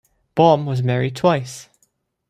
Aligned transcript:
Baum 0.33 0.65
was 0.65 0.81
married 0.81 1.15
twice. 1.15 1.69